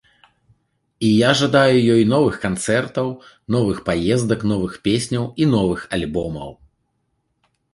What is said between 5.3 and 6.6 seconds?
і новых альбомаў.